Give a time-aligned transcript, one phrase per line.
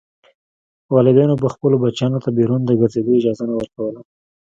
[0.93, 3.99] والدینو به خپلو بچیانو ته بیرون د ګرځېدو اجازه نه ورکوله.